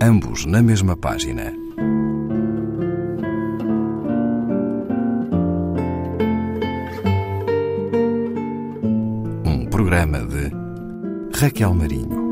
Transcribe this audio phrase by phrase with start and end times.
[0.00, 1.52] ambos na mesma página.
[9.44, 10.50] Um programa de
[11.38, 12.26] Raquel Marinho.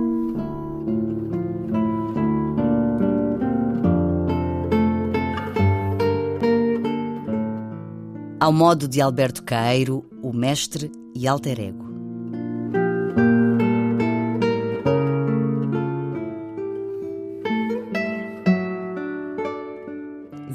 [8.40, 11.93] Ao modo de Alberto Caeiro, o mestre e alter ego.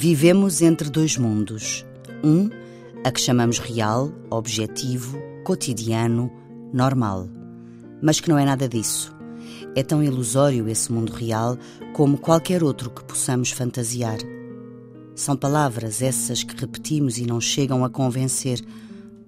[0.02, 1.86] Vivemos entre dois mundos.
[2.24, 2.50] Um,
[3.04, 6.32] a que chamamos real, objetivo, cotidiano,
[6.72, 7.28] normal.
[8.02, 9.14] Mas que não é nada disso.
[9.76, 11.58] É tão ilusório esse mundo real
[11.92, 14.20] como qualquer outro que possamos fantasiar.
[15.16, 18.64] São palavras essas que repetimos e não chegam a convencer.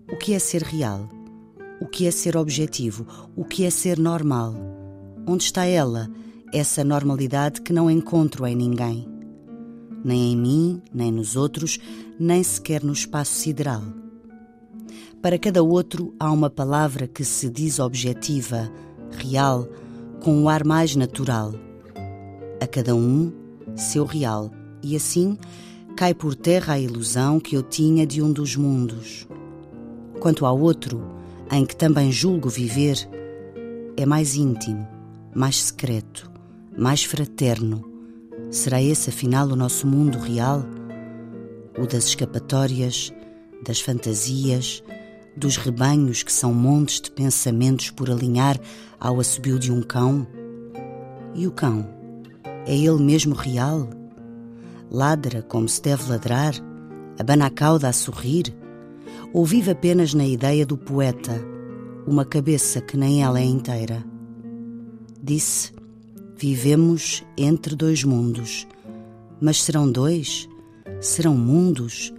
[0.10, 1.10] O que é ser real?
[1.82, 3.06] O que é ser objetivo?
[3.36, 4.56] O que é ser normal?
[5.28, 6.10] Onde está ela,
[6.54, 9.11] essa normalidade que não encontro em ninguém?
[10.04, 11.80] Nem em mim, nem nos outros,
[12.20, 13.84] nem sequer no espaço sideral.
[15.22, 18.72] Para cada outro há uma palavra que se diz objetiva,
[19.12, 19.68] real,
[20.24, 21.54] com um ar mais natural.
[22.60, 23.32] A cada um,
[23.76, 25.38] seu real, e assim
[25.96, 29.28] cai por terra a ilusão que eu tinha de um dos mundos.
[30.20, 31.04] Quanto ao outro,
[31.52, 32.98] em que também julgo viver,
[33.98, 34.88] é mais íntimo,
[35.36, 36.32] mais secreto,
[36.76, 37.91] mais fraterno.
[38.52, 40.66] Será esse afinal o nosso mundo real?
[41.80, 43.14] O das escapatórias,
[43.66, 44.84] das fantasias,
[45.38, 48.60] dos rebanhos que são montes de pensamentos por alinhar
[49.00, 50.28] ao assobio de um cão?
[51.34, 51.88] E o cão?
[52.68, 53.90] É ele mesmo real?
[54.92, 56.54] Ladra como se deve ladrar?
[57.18, 58.54] Abana a cauda a sorrir?
[59.32, 61.42] Ou vive apenas na ideia do poeta,
[62.06, 64.04] uma cabeça que nem ela é inteira?
[65.24, 65.72] Disse:
[66.42, 68.68] Vivemos entre dois mundos.
[69.40, 70.50] Mas serão dois?
[71.00, 72.12] Serão mundos?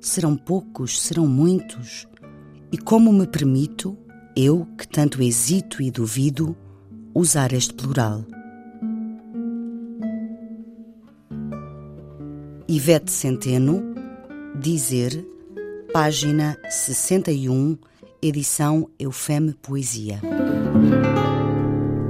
[0.00, 1.00] Serão poucos?
[1.00, 2.08] Serão muitos?
[2.72, 3.96] E como me permito,
[4.34, 6.56] eu que tanto hesito e duvido,
[7.14, 8.24] usar este plural?
[12.66, 13.94] Ivete Centeno,
[14.60, 15.24] Dizer,
[15.92, 17.78] página 61,
[18.20, 20.20] edição Eufeme Poesia.